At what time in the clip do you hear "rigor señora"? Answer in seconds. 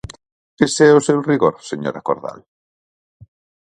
1.31-2.05